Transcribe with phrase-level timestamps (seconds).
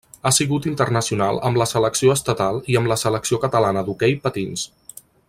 [0.27, 4.69] Ha sigut internacional amb la selecció estatal i amb la selecció catalana d'hoquei patins.